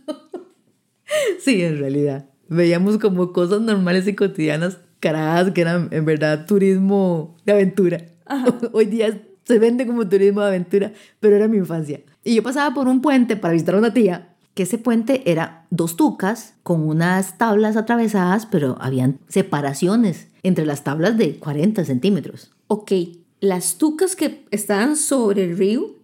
Sí, 1.41 1.63
en 1.63 1.79
realidad. 1.79 2.27
Veíamos 2.49 2.99
como 2.99 3.33
cosas 3.33 3.61
normales 3.61 4.07
y 4.09 4.15
cotidianas, 4.15 4.79
caradas, 5.01 5.51
que 5.53 5.63
eran 5.63 5.89
en 5.91 6.05
verdad 6.05 6.47
turismo 6.47 7.37
de 7.45 7.53
aventura. 7.53 8.05
Hoy 8.73 8.87
día 8.87 9.21
se 9.45 9.59
vende 9.59 9.87
como 9.87 10.09
turismo 10.09 10.43
de 10.43 10.49
aventura, 10.49 10.93
pero 11.19 11.37
era 11.37 11.49
mi 11.49 11.57
infancia. 11.57 12.01
Y 12.23 12.37
yo 12.37 12.43
pasaba 12.43 12.75
por 12.75 12.87
un 12.87 13.03
puente 13.03 13.37
para 13.37 13.53
visitar 13.53 13.75
a 13.75 13.79
una 13.79 13.93
tía, 13.93 14.37
que 14.55 14.65
ese 14.65 14.79
puente 14.79 15.23
era 15.31 15.67
dos 15.71 15.97
tucas 15.97 16.55
con 16.63 16.87
unas 16.87 17.39
tablas 17.39 17.77
atravesadas, 17.77 18.47
pero 18.47 18.77
habían 18.81 19.19
separaciones 19.29 20.29
entre 20.43 20.67
las 20.67 20.85
tablas 20.85 21.17
de 21.17 21.37
40 21.37 21.85
centímetros. 21.85 22.53
Ok, 22.67 22.93
las 23.41 23.79
tucas 23.79 24.17
que 24.17 24.45
estaban 24.51 24.97
sobre 24.97 25.45
el 25.45 25.57
río, 25.57 25.97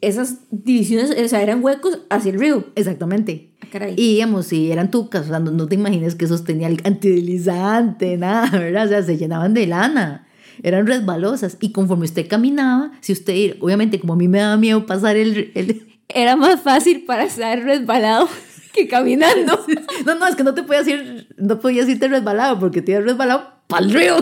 esas 0.00 0.38
divisiones, 0.50 1.10
o 1.10 1.28
sea, 1.28 1.42
eran 1.42 1.62
huecos 1.62 2.00
hacia 2.10 2.32
el 2.32 2.40
río. 2.40 2.66
Exactamente. 2.74 3.52
Ah, 3.64 3.68
caray. 3.70 3.94
Y 3.96 4.14
digamos, 4.14 4.46
si 4.46 4.70
eran 4.70 4.90
tucas, 4.90 5.26
o 5.26 5.28
sea, 5.28 5.38
no, 5.40 5.50
no 5.50 5.66
te 5.66 5.74
imagines 5.74 6.14
que 6.14 6.24
esos 6.26 6.44
tenían 6.44 6.76
antideslizante, 6.84 8.16
nada, 8.18 8.50
¿verdad? 8.58 8.86
O 8.86 8.88
sea, 8.88 9.02
se 9.02 9.16
llenaban 9.16 9.54
de 9.54 9.66
lana, 9.66 10.26
eran 10.62 10.86
resbalosas. 10.86 11.56
Y 11.60 11.72
conforme 11.72 12.04
usted 12.04 12.28
caminaba, 12.28 12.92
si 13.00 13.12
usted, 13.12 13.56
obviamente, 13.60 13.98
como 14.00 14.12
a 14.14 14.16
mí 14.16 14.28
me 14.28 14.38
daba 14.38 14.56
miedo 14.56 14.86
pasar 14.86 15.16
el. 15.16 15.50
el- 15.54 15.82
Era 16.08 16.36
más 16.36 16.60
fácil 16.60 17.04
para 17.06 17.24
estar 17.24 17.58
resbalado 17.62 18.28
que 18.74 18.86
caminando. 18.86 19.58
no, 20.04 20.14
no, 20.16 20.26
es 20.26 20.36
que 20.36 20.44
no 20.44 20.52
te 20.54 20.62
podías 20.62 20.86
ir, 20.86 21.28
no 21.38 21.58
podías 21.60 21.88
irte 21.88 22.08
resbalado, 22.08 22.58
porque 22.60 22.82
te 22.82 22.92
ibas 22.92 23.04
resbalado 23.04 23.54
para 23.66 23.86
el 23.86 23.92
río, 23.94 24.16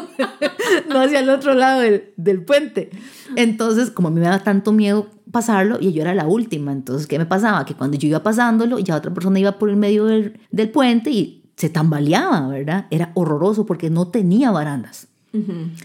no 0.89 1.01
hacia 1.01 1.19
el 1.19 1.29
otro 1.29 1.55
lado 1.55 1.81
del, 1.81 2.13
del 2.17 2.45
puente. 2.45 2.91
Entonces, 3.35 3.91
como 3.91 4.09
a 4.09 4.11
mí 4.13 4.21
me 4.21 4.27
daba 4.27 4.45
tanto 4.45 4.71
miedo 4.73 5.09
pasarlo, 5.33 5.79
y 5.81 5.93
yo 5.93 6.03
era 6.03 6.15
la 6.15 6.27
última, 6.27 6.71
entonces, 6.71 7.07
¿qué 7.07 7.19
me 7.19 7.27
pasaba? 7.27 7.65
Que 7.65 7.75
cuando 7.75 7.97
yo 7.97 8.09
iba 8.09 8.23
pasándolo, 8.23 8.79
ya 8.79 8.97
otra 8.97 9.13
persona 9.13 9.41
iba 9.41 9.59
por 9.59 9.71
el 9.71 9.77
medio 9.77 10.05
del, 10.05 10.39
del 10.51 10.71
puente 10.71 11.11
y 11.11 11.43
se 11.57 11.69
tambaleaba, 11.69 12.49
¿verdad? 12.49 12.87
Era 12.91 13.13
horroroso 13.15 13.67
porque 13.67 13.91
no 13.91 14.09
tenía 14.09 14.51
barandas. 14.51 15.09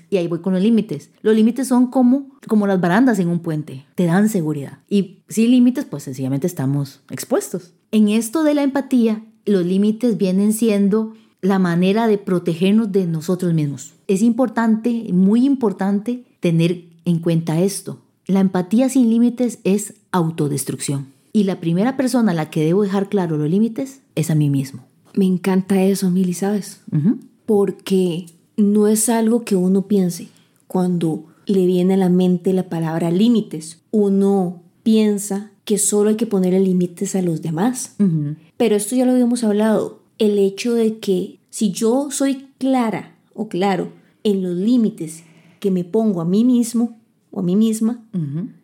Y 0.09 0.17
ahí 0.17 0.27
voy 0.27 0.39
con 0.39 0.53
los 0.53 0.61
límites. 0.61 1.09
Los 1.21 1.35
límites 1.35 1.67
son 1.69 1.87
como, 1.87 2.31
como 2.47 2.67
las 2.67 2.81
barandas 2.81 3.17
en 3.19 3.29
un 3.29 3.39
puente, 3.39 3.85
te 3.95 4.05
dan 4.05 4.27
seguridad. 4.27 4.79
Y 4.89 5.23
sin 5.29 5.51
límites, 5.51 5.85
pues 5.85 6.03
sencillamente 6.03 6.47
estamos 6.47 7.01
expuestos. 7.09 7.73
En 7.91 8.09
esto 8.09 8.43
de 8.43 8.53
la 8.53 8.63
empatía, 8.63 9.23
los 9.45 9.65
límites 9.65 10.17
vienen 10.17 10.51
siendo 10.51 11.13
la 11.41 11.59
manera 11.59 12.07
de 12.07 12.17
protegernos 12.17 12.91
de 12.91 13.07
nosotros 13.07 13.53
mismos. 13.53 13.93
Es 14.07 14.21
importante, 14.21 15.07
muy 15.13 15.45
importante, 15.45 16.25
tener 16.41 16.85
en 17.05 17.19
cuenta 17.19 17.61
esto. 17.61 18.01
La 18.27 18.41
empatía 18.41 18.89
sin 18.89 19.09
límites 19.09 19.59
es 19.63 19.93
autodestrucción. 20.11 21.07
Y 21.31 21.43
la 21.43 21.59
primera 21.59 21.95
persona 21.95 22.33
a 22.33 22.35
la 22.35 22.49
que 22.49 22.65
debo 22.65 22.83
dejar 22.83 23.09
claro 23.09 23.37
los 23.37 23.49
límites 23.49 24.01
es 24.15 24.29
a 24.29 24.35
mí 24.35 24.49
mismo. 24.49 24.83
Me 25.13 25.25
encanta 25.25 25.81
eso, 25.81 26.11
Mili, 26.11 26.33
¿sabes? 26.33 26.81
Porque 27.45 28.25
no 28.57 28.87
es 28.87 29.07
algo 29.07 29.43
que 29.43 29.55
uno 29.55 29.87
piense 29.87 30.27
cuando 30.67 31.25
le 31.45 31.65
viene 31.65 31.93
a 31.93 31.97
la 31.97 32.09
mente 32.09 32.53
la 32.53 32.69
palabra 32.69 33.11
límites. 33.11 33.79
Uno 33.91 34.61
piensa 34.83 35.51
que 35.63 35.77
solo 35.77 36.09
hay 36.09 36.15
que 36.15 36.27
ponerle 36.27 36.59
límites 36.59 37.15
a 37.15 37.21
los 37.21 37.41
demás. 37.41 37.95
Pero 38.57 38.75
esto 38.75 38.95
ya 38.95 39.05
lo 39.05 39.13
habíamos 39.13 39.43
hablado. 39.43 39.99
El 40.17 40.37
hecho 40.37 40.73
de 40.73 40.99
que 40.99 41.39
si 41.49 41.71
yo 41.71 42.09
soy 42.11 42.47
clara 42.57 43.15
o 43.33 43.47
claro 43.47 43.89
en 44.23 44.43
los 44.43 44.55
límites 44.55 45.23
que 45.59 45.71
me 45.71 45.83
pongo 45.83 46.21
a 46.21 46.25
mí 46.25 46.43
mismo 46.43 46.97
o 47.31 47.39
a 47.39 47.43
mí 47.43 47.55
misma, 47.55 48.01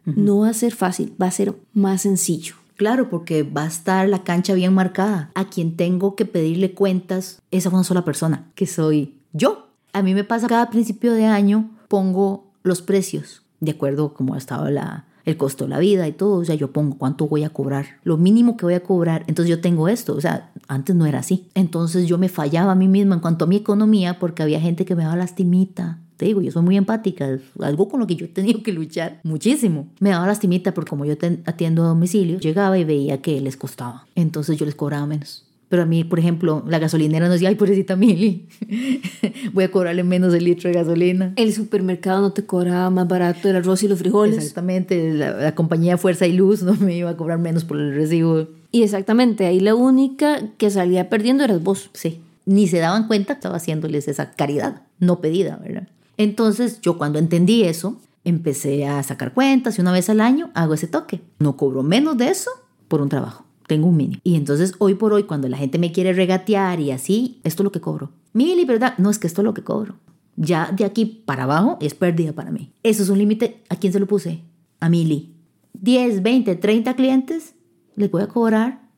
no 0.06 0.40
va 0.40 0.50
a 0.50 0.54
ser 0.54 0.74
fácil, 0.74 1.14
va 1.22 1.28
a 1.28 1.32
ser 1.32 1.56
más 1.74 2.02
sencillo. 2.02 2.56
Claro, 2.76 3.10
porque 3.10 3.44
va 3.44 3.64
a 3.64 3.68
estar 3.68 4.10
la 4.10 4.24
cancha 4.24 4.54
bien 4.54 4.74
marcada. 4.74 5.30
A 5.36 5.50
quien 5.50 5.76
tengo 5.78 6.16
que 6.16 6.26
pedirle 6.26 6.74
cuentas 6.74 7.42
es 7.52 7.66
a 7.66 7.70
una 7.70 7.84
sola 7.84 8.04
persona, 8.04 8.52
que 8.56 8.66
soy 8.66 9.16
yo. 9.32 9.68
A 9.94 10.02
mí 10.02 10.14
me 10.14 10.24
pasa 10.24 10.48
cada 10.48 10.70
principio 10.70 11.14
de 11.14 11.26
año 11.26 11.70
pongo 11.88 12.52
los 12.64 12.82
precios 12.82 13.44
de 13.60 13.72
acuerdo 13.72 14.08
a 14.08 14.14
cómo 14.16 14.34
ha 14.34 14.38
estado 14.40 14.70
la, 14.72 15.06
el 15.26 15.38
costo 15.38 15.66
de 15.66 15.70
la 15.70 15.80
vida 15.80 16.08
y 16.08 16.12
todo. 16.12 16.40
O 16.40 16.46
sea, 16.46 16.56
yo 16.56 16.72
pongo 16.72 16.98
cuánto 16.98 17.28
voy 17.28 17.44
a 17.44 17.50
cobrar, 17.50 18.00
lo 18.04 18.18
mínimo 18.18 18.58
que 18.58 18.66
voy 18.66 18.74
a 18.74 18.84
cobrar. 18.84 19.24
Entonces 19.28 19.50
yo 19.50 19.62
tengo 19.62 19.88
esto. 19.88 20.16
O 20.16 20.22
sea, 20.22 20.52
antes 20.68 20.96
no 20.96 21.06
era 21.06 21.20
así. 21.20 21.50
Entonces 21.54 22.08
yo 22.08 22.18
me 22.18 22.30
fallaba 22.30 22.72
a 22.72 22.76
mí 22.76 22.88
misma 22.88 23.16
en 23.16 23.22
cuanto 23.22 23.46
a 23.46 23.48
mi 23.48 23.58
economía 23.58 24.20
porque 24.20 24.44
había 24.44 24.60
gente 24.60 24.86
que 24.86 24.96
me 24.96 25.04
daba 25.04 25.16
lastimita. 25.16 26.00
Te 26.24 26.28
digo, 26.28 26.42
yo 26.42 26.54
soy 26.54 26.64
muy 26.64 26.78
empática, 26.78 27.30
es 27.30 27.42
algo 27.60 27.90
con 27.90 28.00
lo 28.00 28.08
que 28.08 28.16
yo 28.16 28.24
he 28.28 28.30
tenido 28.30 28.64
que 28.64 28.72
luchar 28.72 29.20
muchísimo. 29.24 29.90
Me 30.00 30.12
daba 30.12 30.26
lastimita 30.26 30.74
porque 30.74 30.92
como 30.92 31.04
yo 31.04 31.16
atiendo 31.44 31.84
a 31.84 31.88
domicilio, 31.88 32.40
llegaba 32.40 32.80
y 32.80 32.86
veía 32.86 33.22
que 33.22 33.42
les 33.42 33.58
costaba. 33.58 34.08
Entonces 34.16 34.58
yo 34.58 34.66
les 34.66 34.74
cobraba 34.74 35.06
menos. 35.06 35.44
Pero 35.68 35.84
a 35.84 35.86
mí, 35.86 36.06
por 36.06 36.20
ejemplo, 36.20 36.64
la 36.66 36.80
gasolinera 36.80 37.26
nos 37.26 37.34
decía, 37.34 37.50
ay, 37.50 37.56
pobrecita 37.56 37.98
Mili, 37.98 38.48
voy 39.54 39.66
a 39.66 39.72
cobrarle 39.72 40.06
menos 40.06 40.34
el 40.34 40.46
litro 40.46 40.70
de 40.70 40.76
gasolina. 40.76 41.34
El 41.36 41.52
supermercado 41.52 42.22
no 42.22 42.32
te 42.32 42.46
cobraba 42.46 42.90
más 42.90 43.06
barato 43.06 43.50
el 43.50 43.58
arroz 43.58 43.84
y 43.84 43.90
los 43.90 44.00
frijoles. 44.00 44.38
Exactamente, 44.38 45.14
la, 45.14 45.32
la 45.32 45.56
compañía 45.56 45.98
Fuerza 45.98 46.26
y 46.26 46.32
Luz 46.32 46.64
no 46.64 46.76
me 46.76 46.96
iba 46.96 47.10
a 47.10 47.18
cobrar 47.18 47.40
menos 47.40 47.66
por 47.66 47.78
el 47.78 47.94
recibo. 47.94 48.48
Y 48.72 48.84
exactamente, 48.84 49.46
ahí 49.46 49.60
la 49.60 49.76
única 49.76 50.40
que 50.58 50.70
salía 50.70 51.10
perdiendo 51.10 51.44
eras 51.44 51.62
vos. 51.62 51.90
Sí, 51.92 52.22
ni 52.46 52.70
se 52.70 52.78
daban 52.78 53.08
cuenta 53.10 53.34
estaba 53.34 53.58
haciéndoles 53.58 54.08
esa 54.08 54.32
caridad 54.32 54.84
no 55.00 55.20
pedida, 55.20 55.58
¿verdad? 55.58 55.90
Entonces 56.24 56.80
yo 56.82 56.98
cuando 56.98 57.20
entendí 57.20 57.64
eso, 57.64 58.00
empecé 58.24 58.88
a 58.88 59.04
sacar 59.04 59.34
cuentas 59.34 59.78
y 59.78 59.82
una 59.82 59.92
vez 59.92 60.10
al 60.10 60.22
año 60.22 60.52
hago 60.54 60.74
ese 60.74 60.88
toque. 60.88 61.22
No 61.40 61.58
cobro 61.58 61.84
menos 61.84 62.18
de 62.18 62.30
eso 62.30 62.50
por 62.88 63.02
un 63.02 63.10
trabajo. 63.10 63.46
Tengo 63.68 63.88
un 63.88 63.98
mínimo. 63.98 64.22
Y 64.24 64.36
entonces 64.36 64.74
hoy 64.80 64.96
por 64.96 65.14
hoy, 65.14 65.24
cuando 65.24 65.50
la 65.50 65.58
gente 65.58 65.80
me 65.80 65.92
quiere 65.92 66.14
regatear 66.14 66.80
y 66.80 66.92
así, 66.92 67.42
esto 67.44 67.64
es 67.64 67.66
lo 67.66 67.72
que 67.72 67.82
cobro. 67.82 68.12
Mili, 68.32 68.66
¿verdad? 68.66 68.96
No 68.98 69.10
es 69.10 69.20
que 69.20 69.28
esto 69.28 69.42
es 69.42 69.46
lo 69.46 69.54
que 69.54 69.64
cobro. 69.64 69.96
Ya 70.36 70.72
de 70.72 70.86
aquí 70.86 71.06
para 71.06 71.44
abajo 71.44 71.78
es 71.80 71.94
pérdida 71.94 72.34
para 72.34 72.52
mí. 72.52 72.72
Eso 72.84 73.04
es 73.04 73.10
un 73.10 73.20
límite. 73.20 73.64
¿A 73.70 73.76
quién 73.76 73.94
se 73.94 74.00
lo 74.00 74.08
puse? 74.08 74.42
A 74.80 74.90
Mili. 74.90 75.36
10, 75.74 76.24
20, 76.24 76.56
30 76.56 76.96
clientes, 76.96 77.56
les 77.96 78.10
voy 78.10 78.22
a 78.22 78.28
cobrar 78.28 78.90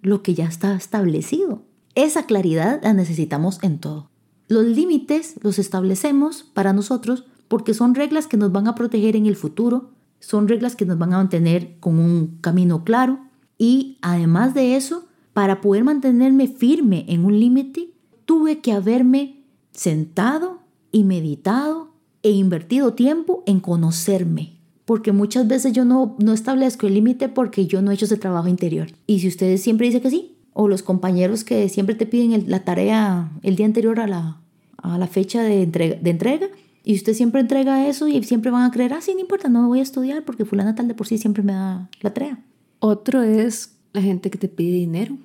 lo 0.00 0.22
que 0.22 0.34
ya 0.34 0.46
está 0.46 0.74
establecido. 0.74 1.62
Esa 1.94 2.24
claridad 2.24 2.80
la 2.82 2.94
necesitamos 2.94 3.58
en 3.62 3.78
todo. 3.78 4.09
Los 4.50 4.66
límites 4.66 5.36
los 5.42 5.60
establecemos 5.60 6.42
para 6.42 6.72
nosotros 6.72 7.24
porque 7.46 7.72
son 7.72 7.94
reglas 7.94 8.26
que 8.26 8.36
nos 8.36 8.50
van 8.50 8.66
a 8.66 8.74
proteger 8.74 9.14
en 9.14 9.26
el 9.26 9.36
futuro, 9.36 9.92
son 10.18 10.48
reglas 10.48 10.74
que 10.74 10.84
nos 10.84 10.98
van 10.98 11.14
a 11.14 11.18
mantener 11.18 11.76
con 11.78 12.00
un 12.00 12.38
camino 12.40 12.82
claro 12.82 13.20
y 13.58 13.96
además 14.02 14.52
de 14.52 14.74
eso, 14.74 15.06
para 15.34 15.60
poder 15.60 15.84
mantenerme 15.84 16.48
firme 16.48 17.04
en 17.06 17.24
un 17.24 17.38
límite, 17.38 17.92
tuve 18.24 18.58
que 18.58 18.72
haberme 18.72 19.44
sentado 19.70 20.58
y 20.90 21.04
meditado 21.04 21.92
e 22.24 22.32
invertido 22.32 22.94
tiempo 22.94 23.44
en 23.46 23.60
conocerme. 23.60 24.58
Porque 24.84 25.12
muchas 25.12 25.46
veces 25.46 25.72
yo 25.72 25.84
no, 25.84 26.16
no 26.18 26.32
establezco 26.32 26.88
el 26.88 26.94
límite 26.94 27.28
porque 27.28 27.68
yo 27.68 27.82
no 27.82 27.92
he 27.92 27.94
hecho 27.94 28.06
ese 28.06 28.16
trabajo 28.16 28.48
interior. 28.48 28.88
Y 29.06 29.20
si 29.20 29.28
ustedes 29.28 29.62
siempre 29.62 29.86
dicen 29.86 30.02
que 30.02 30.10
sí, 30.10 30.36
o 30.52 30.66
los 30.66 30.82
compañeros 30.82 31.44
que 31.44 31.68
siempre 31.68 31.94
te 31.94 32.06
piden 32.06 32.32
el- 32.32 32.50
la 32.50 32.64
tarea 32.64 33.30
el 33.44 33.54
día 33.54 33.66
anterior 33.66 34.00
a 34.00 34.08
la, 34.08 34.39
a 34.82 34.98
la 34.98 35.06
fecha 35.06 35.42
de 35.42 35.62
entrega, 35.62 35.96
de 35.96 36.10
entrega, 36.10 36.48
y 36.82 36.94
usted 36.94 37.14
siempre 37.14 37.40
entrega 37.40 37.86
eso 37.86 38.08
y 38.08 38.22
siempre 38.24 38.50
van 38.50 38.64
a 38.64 38.70
creer, 38.70 38.94
ah, 38.94 39.00
sí, 39.00 39.12
no 39.14 39.20
importa, 39.20 39.48
no 39.48 39.68
voy 39.68 39.80
a 39.80 39.82
estudiar 39.82 40.24
porque 40.24 40.44
fulana 40.44 40.74
tal 40.74 40.88
de 40.88 40.94
por 40.94 41.06
sí 41.06 41.18
siempre 41.18 41.42
me 41.42 41.52
da 41.52 41.90
la 42.00 42.14
tarea. 42.14 42.42
Otro 42.78 43.22
es 43.22 43.76
la 43.92 44.00
gente 44.00 44.30
que 44.30 44.38
te 44.38 44.48
pide 44.48 44.72
dinero. 44.72 45.16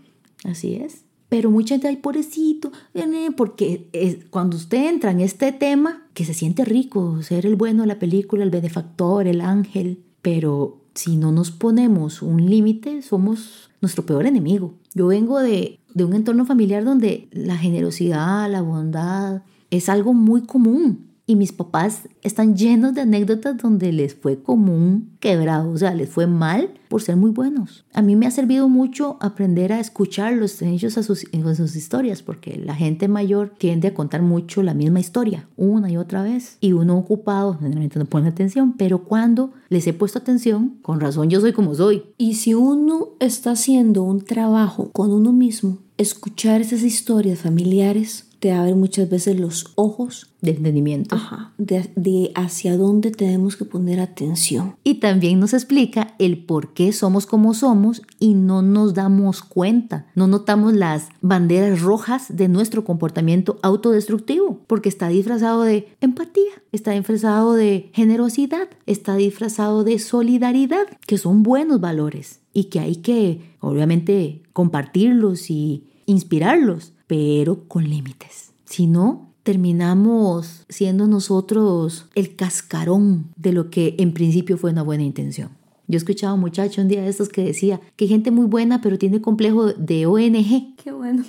Así 0.43 0.75
es. 0.75 1.05
Pero 1.29 1.49
mucha 1.49 1.75
gente, 1.75 1.87
ay, 1.87 1.97
pobrecito, 1.97 2.71
nene", 2.93 3.31
porque 3.31 3.89
es, 3.93 4.17
cuando 4.29 4.57
usted 4.57 4.89
entra 4.89 5.11
en 5.11 5.21
este 5.21 5.51
tema, 5.51 6.07
que 6.13 6.25
se 6.25 6.33
siente 6.33 6.65
rico, 6.65 7.21
ser 7.23 7.45
el 7.45 7.55
bueno 7.55 7.81
de 7.81 7.87
la 7.87 7.99
película, 7.99 8.43
el 8.43 8.51
benefactor, 8.51 9.27
el 9.27 9.41
ángel, 9.41 10.03
pero 10.21 10.84
si 10.95 11.17
no 11.17 11.31
nos 11.31 11.51
ponemos 11.51 12.21
un 12.21 12.49
límite, 12.49 13.01
somos 13.01 13.69
nuestro 13.81 14.05
peor 14.05 14.25
enemigo. 14.25 14.73
Yo 14.93 15.07
vengo 15.07 15.39
de, 15.39 15.79
de 15.93 16.05
un 16.05 16.13
entorno 16.13 16.45
familiar 16.45 16.83
donde 16.83 17.27
la 17.31 17.57
generosidad, 17.57 18.49
la 18.49 18.61
bondad, 18.61 19.43
es 19.69 19.89
algo 19.89 20.13
muy 20.13 20.41
común. 20.41 21.11
Y 21.27 21.35
mis 21.35 21.51
papás 21.51 22.07
están 22.21 22.55
llenos 22.55 22.93
de 22.93 23.01
anécdotas 23.01 23.57
donde 23.57 23.91
les 23.91 24.13
fue 24.13 24.41
como 24.41 24.75
un 24.75 25.15
quebrado, 25.19 25.71
o 25.71 25.77
sea, 25.77 25.95
les 25.95 26.09
fue 26.09 26.27
mal 26.27 26.69
por 26.87 27.01
ser 27.01 27.15
muy 27.15 27.31
buenos. 27.31 27.83
A 27.93 28.03
mí 28.03 28.15
me 28.15 28.27
ha 28.27 28.31
servido 28.31 28.69
mucho 28.69 29.17
aprender 29.19 29.73
a 29.73 29.79
escucharlos 29.79 30.61
ellos 30.61 30.97
a 30.97 31.03
sus, 31.03 31.25
en 31.31 31.55
sus 31.55 31.75
historias, 31.75 32.21
porque 32.21 32.57
la 32.57 32.75
gente 32.75 33.07
mayor 33.07 33.53
tiende 33.57 33.87
a 33.87 33.93
contar 33.93 34.21
mucho 34.21 34.61
la 34.61 34.75
misma 34.75 34.99
historia, 34.99 35.47
una 35.57 35.91
y 35.91 35.97
otra 35.97 36.21
vez. 36.21 36.57
Y 36.61 36.73
uno 36.73 36.97
ocupado 36.97 37.57
generalmente 37.57 37.97
no 37.97 38.05
pone 38.05 38.29
atención, 38.29 38.73
pero 38.77 39.03
cuando 39.03 39.51
les 39.69 39.87
he 39.87 39.93
puesto 39.93 40.19
atención, 40.19 40.77
con 40.83 40.99
razón 40.99 41.29
yo 41.29 41.41
soy 41.41 41.53
como 41.53 41.73
soy. 41.73 42.03
Y 42.17 42.35
si 42.35 42.53
uno 42.53 43.09
está 43.19 43.51
haciendo 43.51 44.03
un 44.03 44.21
trabajo 44.21 44.91
con 44.91 45.11
uno 45.11 45.33
mismo, 45.33 45.79
escuchar 45.97 46.61
esas 46.61 46.83
historias 46.83 47.39
familiares 47.39 48.24
te 48.39 48.51
abre 48.51 48.75
muchas 48.75 49.09
veces 49.09 49.39
los 49.39 49.71
ojos 49.75 50.27
de 50.41 50.51
entendimiento. 50.51 51.15
Ajá, 51.15 51.53
de, 51.57 51.89
de, 51.95 52.31
hacia 52.35 52.77
dónde 52.77 53.11
tenemos 53.11 53.55
que 53.55 53.65
poner 53.65 53.99
atención. 53.99 54.75
Y 54.83 54.95
también 54.95 55.39
nos 55.39 55.53
explica 55.53 56.15
el 56.19 56.45
por 56.45 56.73
qué 56.73 56.91
somos 56.93 57.25
como 57.25 57.53
somos 57.53 58.01
y 58.19 58.33
no 58.33 58.61
nos 58.61 58.93
damos 58.93 59.41
cuenta, 59.41 60.07
no 60.15 60.27
notamos 60.27 60.73
las 60.73 61.09
banderas 61.21 61.81
rojas 61.81 62.35
de 62.35 62.47
nuestro 62.47 62.83
comportamiento 62.83 63.57
autodestructivo, 63.63 64.59
porque 64.67 64.89
está 64.89 65.07
disfrazado 65.07 65.63
de 65.63 65.87
empatía, 66.01 66.51
está 66.71 66.91
disfrazado 66.91 67.53
de 67.53 67.89
generosidad, 67.93 68.69
está 68.85 69.15
disfrazado 69.15 69.83
de 69.83 69.99
solidaridad, 69.99 70.85
que 71.07 71.17
son 71.17 71.43
buenos 71.43 71.79
valores 71.81 72.41
y 72.53 72.65
que 72.65 72.79
hay 72.79 72.97
que, 72.97 73.41
obviamente, 73.59 74.43
compartirlos 74.53 75.49
y 75.49 75.85
inspirarlos 76.05 76.93
pero 77.07 77.67
con 77.67 77.89
límites. 77.89 78.51
Si 78.65 78.87
no, 78.87 79.33
terminamos 79.43 80.65
siendo 80.69 81.07
nosotros 81.07 82.07
el 82.15 82.35
cascarón 82.35 83.27
de 83.35 83.53
lo 83.53 83.69
que 83.69 83.95
en 83.99 84.13
principio 84.13 84.57
fue 84.57 84.71
una 84.71 84.81
buena 84.81 85.03
intención. 85.03 85.49
Yo 85.87 85.97
escuchaba 85.97 86.31
a 86.31 86.33
un 86.33 86.39
muchacho 86.39 86.81
un 86.81 86.87
día 86.87 87.03
de 87.03 87.09
estos 87.09 87.29
que 87.29 87.43
decía 87.43 87.79
que 87.95 88.07
gente 88.07 88.31
muy 88.31 88.47
buena, 88.47 88.81
pero 88.81 88.97
tiene 88.97 89.21
complejo 89.21 89.67
de 89.67 90.07
ONG. 90.07 90.75
Qué 90.83 90.91
bueno. 90.91 91.23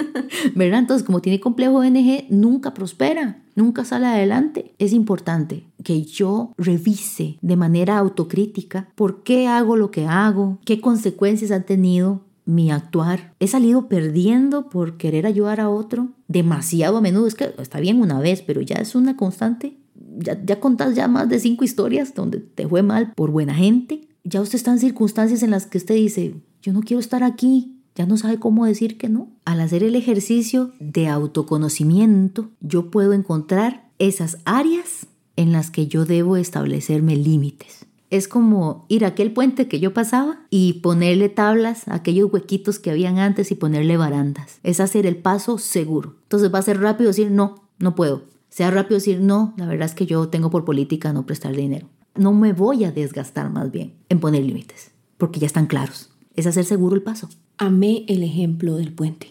¿Verdad? 0.56 0.80
Entonces, 0.80 1.06
como 1.06 1.20
tiene 1.20 1.38
complejo 1.38 1.80
de 1.80 1.88
ONG, 1.88 2.24
nunca 2.30 2.74
prospera, 2.74 3.40
nunca 3.54 3.84
sale 3.84 4.06
adelante. 4.06 4.74
Es 4.78 4.92
importante 4.92 5.64
que 5.84 6.02
yo 6.02 6.52
revise 6.58 7.38
de 7.42 7.56
manera 7.56 7.98
autocrítica 7.98 8.88
por 8.96 9.22
qué 9.22 9.46
hago 9.46 9.76
lo 9.76 9.92
que 9.92 10.06
hago, 10.06 10.58
qué 10.64 10.80
consecuencias 10.80 11.52
ha 11.52 11.60
tenido 11.60 12.22
mi 12.44 12.70
actuar. 12.70 13.34
He 13.40 13.46
salido 13.46 13.88
perdiendo 13.88 14.68
por 14.68 14.96
querer 14.96 15.26
ayudar 15.26 15.60
a 15.60 15.70
otro 15.70 16.08
demasiado 16.28 16.98
a 16.98 17.00
menudo. 17.00 17.26
Es 17.26 17.34
que 17.34 17.54
está 17.58 17.80
bien 17.80 18.00
una 18.00 18.20
vez, 18.20 18.42
pero 18.42 18.60
ya 18.60 18.76
es 18.76 18.94
una 18.94 19.16
constante. 19.16 19.76
Ya, 20.18 20.42
ya 20.44 20.60
contás 20.60 20.94
ya 20.94 21.08
más 21.08 21.28
de 21.28 21.40
cinco 21.40 21.64
historias 21.64 22.14
donde 22.14 22.38
te 22.38 22.68
fue 22.68 22.82
mal 22.82 23.12
por 23.14 23.30
buena 23.30 23.54
gente. 23.54 24.08
Ya 24.24 24.40
usted 24.40 24.56
está 24.56 24.72
en 24.72 24.78
circunstancias 24.78 25.42
en 25.42 25.50
las 25.50 25.66
que 25.66 25.78
usted 25.78 25.94
dice, 25.94 26.34
yo 26.60 26.72
no 26.72 26.80
quiero 26.80 27.00
estar 27.00 27.22
aquí. 27.22 27.78
Ya 27.94 28.06
no 28.06 28.16
sabe 28.16 28.38
cómo 28.38 28.64
decir 28.64 28.96
que 28.96 29.10
no. 29.10 29.28
Al 29.44 29.60
hacer 29.60 29.82
el 29.82 29.94
ejercicio 29.96 30.72
de 30.80 31.08
autoconocimiento, 31.08 32.50
yo 32.60 32.90
puedo 32.90 33.12
encontrar 33.12 33.90
esas 33.98 34.38
áreas 34.44 35.06
en 35.36 35.52
las 35.52 35.70
que 35.70 35.88
yo 35.88 36.06
debo 36.06 36.36
establecerme 36.36 37.16
límites 37.16 37.86
es 38.12 38.28
como 38.28 38.84
ir 38.88 39.06
a 39.06 39.08
aquel 39.08 39.32
puente 39.32 39.68
que 39.68 39.80
yo 39.80 39.94
pasaba 39.94 40.40
y 40.50 40.74
ponerle 40.74 41.30
tablas 41.30 41.88
a 41.88 41.94
aquellos 41.94 42.30
huequitos 42.30 42.78
que 42.78 42.90
habían 42.90 43.18
antes 43.18 43.50
y 43.50 43.54
ponerle 43.54 43.96
barandas. 43.96 44.60
Es 44.62 44.80
hacer 44.80 45.06
el 45.06 45.16
paso 45.16 45.56
seguro. 45.56 46.16
Entonces 46.24 46.52
va 46.52 46.58
a 46.58 46.62
ser 46.62 46.78
rápido 46.78 47.08
decir 47.08 47.30
no, 47.30 47.64
no 47.78 47.94
puedo. 47.94 48.24
Sea 48.50 48.70
rápido 48.70 48.98
decir 48.98 49.20
no, 49.20 49.54
la 49.56 49.64
verdad 49.64 49.86
es 49.86 49.94
que 49.94 50.04
yo 50.04 50.28
tengo 50.28 50.50
por 50.50 50.66
política 50.66 51.14
no 51.14 51.24
prestar 51.24 51.56
dinero. 51.56 51.88
No 52.14 52.34
me 52.34 52.52
voy 52.52 52.84
a 52.84 52.92
desgastar 52.92 53.48
más 53.48 53.72
bien 53.72 53.94
en 54.10 54.20
poner 54.20 54.44
límites, 54.44 54.90
porque 55.16 55.40
ya 55.40 55.46
están 55.46 55.66
claros. 55.66 56.10
Es 56.36 56.46
hacer 56.46 56.66
seguro 56.66 56.94
el 56.94 57.02
paso. 57.02 57.30
Amé 57.56 58.04
el 58.08 58.22
ejemplo 58.22 58.76
del 58.76 58.92
puente. 58.92 59.28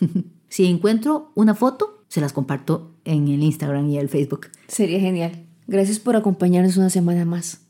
si 0.48 0.66
encuentro 0.66 1.30
una 1.36 1.54
foto, 1.54 2.02
se 2.08 2.20
las 2.20 2.32
comparto 2.32 2.90
en 3.04 3.28
el 3.28 3.44
Instagram 3.44 3.88
y 3.88 3.98
el 3.98 4.08
Facebook. 4.08 4.48
Sería 4.66 4.98
genial. 4.98 5.44
Gracias 5.68 6.00
por 6.00 6.16
acompañarnos 6.16 6.76
una 6.76 6.90
semana 6.90 7.24
más. 7.24 7.65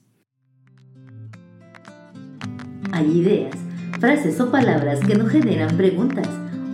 Hay 2.97 3.19
ideas, 3.19 3.55
frases 4.01 4.41
o 4.41 4.51
palabras 4.51 5.01
que 5.01 5.15
nos 5.17 5.29
generan 5.29 5.77
preguntas 5.77 6.27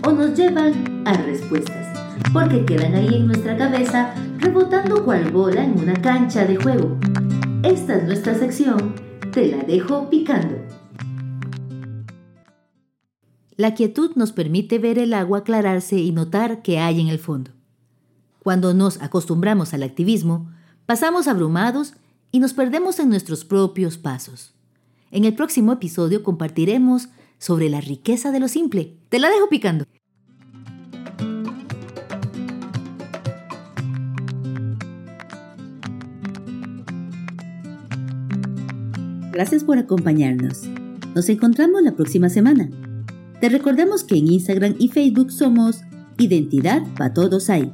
o 0.06 0.12
nos 0.12 0.38
llevan 0.38 1.02
a 1.04 1.14
respuestas, 1.14 1.88
porque 2.32 2.64
quedan 2.64 2.94
ahí 2.94 3.12
en 3.12 3.26
nuestra 3.26 3.56
cabeza 3.56 4.14
rebotando 4.38 5.04
cual 5.04 5.32
bola 5.32 5.64
en 5.64 5.76
una 5.80 5.94
cancha 5.94 6.44
de 6.44 6.54
juego. 6.54 6.96
Esta 7.64 7.96
es 7.96 8.04
nuestra 8.04 8.36
sección, 8.36 8.94
te 9.32 9.48
la 9.48 9.64
dejo 9.64 10.08
picando. 10.10 10.54
La 13.56 13.74
quietud 13.74 14.12
nos 14.14 14.30
permite 14.30 14.78
ver 14.78 15.00
el 15.00 15.14
agua 15.14 15.38
aclararse 15.38 15.96
y 15.96 16.12
notar 16.12 16.62
qué 16.62 16.78
hay 16.78 17.00
en 17.00 17.08
el 17.08 17.18
fondo. 17.18 17.50
Cuando 18.38 18.74
nos 18.74 19.02
acostumbramos 19.02 19.74
al 19.74 19.82
activismo, 19.82 20.52
pasamos 20.86 21.26
abrumados 21.26 21.94
y 22.30 22.38
nos 22.38 22.52
perdemos 22.52 23.00
en 23.00 23.08
nuestros 23.08 23.44
propios 23.44 23.98
pasos. 23.98 24.54
En 25.12 25.26
el 25.26 25.34
próximo 25.34 25.74
episodio 25.74 26.22
compartiremos 26.22 27.10
sobre 27.38 27.68
la 27.68 27.82
riqueza 27.82 28.32
de 28.32 28.40
lo 28.40 28.48
simple. 28.48 28.96
Te 29.10 29.18
la 29.18 29.28
dejo 29.28 29.48
picando. 29.50 29.84
Gracias 39.32 39.64
por 39.64 39.76
acompañarnos. 39.76 40.62
Nos 41.14 41.28
encontramos 41.28 41.82
la 41.82 41.94
próxima 41.94 42.30
semana. 42.30 42.70
Te 43.40 43.50
recordamos 43.50 44.04
que 44.04 44.16
en 44.16 44.32
Instagram 44.32 44.76
y 44.78 44.88
Facebook 44.88 45.30
somos 45.30 45.82
Identidad 46.16 46.82
para 46.96 47.12
Todos 47.12 47.50
Hay. 47.50 47.70